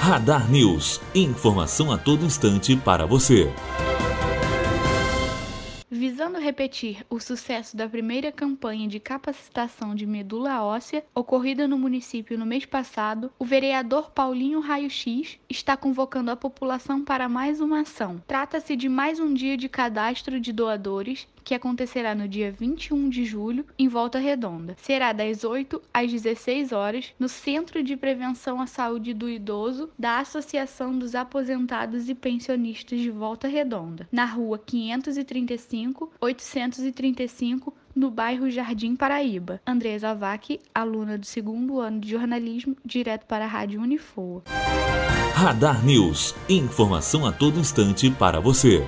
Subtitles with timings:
[0.00, 0.98] Radar News.
[1.14, 3.52] Informação a todo instante para você.
[5.90, 12.38] Visando repetir o sucesso da primeira campanha de capacitação de medula óssea, ocorrida no município
[12.38, 17.80] no mês passado, o vereador Paulinho Raio X está convocando a população para mais uma
[17.80, 18.22] ação.
[18.26, 23.24] Trata-se de mais um dia de cadastro de doadores que acontecerá no dia 21 de
[23.24, 24.76] julho em Volta Redonda.
[24.80, 30.18] Será das 8 às 16 horas no Centro de Prevenção à Saúde do Idoso da
[30.18, 38.94] Associação dos Aposentados e Pensionistas de Volta Redonda, na rua 535, 835, no bairro Jardim
[38.94, 39.60] Paraíba.
[39.66, 44.42] Andresa Vac, aluna do segundo ano de jornalismo, direto para a Rádio Unifoa.
[45.34, 46.34] Radar News.
[46.48, 48.86] Informação a todo instante para você.